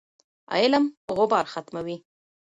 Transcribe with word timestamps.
علم 0.57 0.83
غبار 1.17 1.45
ختموي. 1.53 1.97